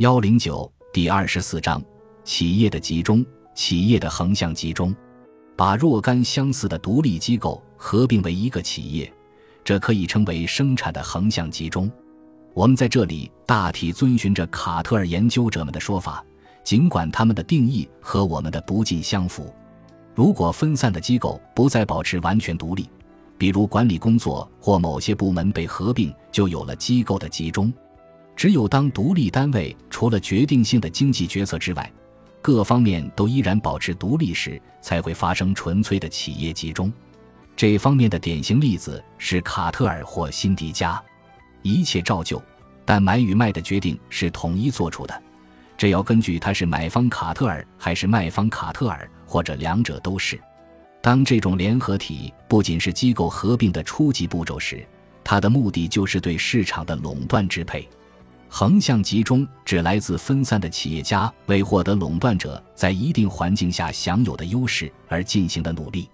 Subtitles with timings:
[0.00, 1.78] 幺零九第二十四章：
[2.24, 3.22] 企业的集中，
[3.54, 4.96] 企业的横向集中，
[5.54, 9.12] 把若干相似的独立机构合并为一个企业，
[9.62, 11.92] 这可以称为生产的横向集中。
[12.54, 16.24] 我们在这里大体遵循着卡特尔研究者们的说法，
[16.64, 19.54] 尽管他们的定义和我们的不尽相符。
[20.14, 22.88] 如果分散的机构不再保持完全独立，
[23.36, 27.70] 比如管理工作或某些部门被合并，就有了机构的集中。
[28.40, 31.92] 只有当独立单位除了决定性的经济决策之外，
[32.40, 36.90] 各方面都依然保持独立时，才会发生纯粹的企业集中。
[37.54, 40.98] 这方面的典型例子是卡特尔或辛迪加。
[41.60, 42.42] 一切照旧，
[42.86, 45.22] 但买与卖的决定是统一做出的。
[45.76, 50.40] 这要根据他是买方卡特尔还是卖方卡特尔，或者两者都是。
[51.02, 54.82] 当这种联合体不仅是机构合并的初级步骤时，
[55.22, 57.86] 它的目的就是对市场的垄断支配。
[58.52, 66.10] 横向集中指来自分散的企业家为获得垄断者在一定环境下享有的优势而进行的努力。